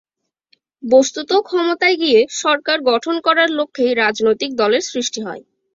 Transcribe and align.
বস্তুত 0.83 1.29
ক্ষমতায় 1.47 1.97
গিয়ে 2.01 2.19
সরকার 2.39 2.77
গঠন 2.89 3.15
করার 3.25 3.49
লক্ষ্যেই 3.57 3.93
রাজনৈতিক 3.97 4.51
দলের 4.61 4.83
সৃষ্টি 4.91 5.19
হয়। 5.27 5.43